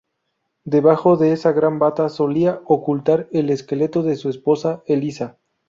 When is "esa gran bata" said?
1.31-2.09